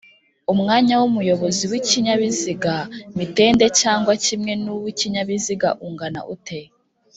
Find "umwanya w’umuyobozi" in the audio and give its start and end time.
0.53-1.63